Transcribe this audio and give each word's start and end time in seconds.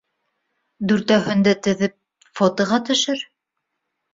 —Дүртәүһен 0.91 1.45
дә 1.49 1.53
теҙеп 1.67 1.95
фотоға 2.41 2.81
төшөр. 2.89 3.23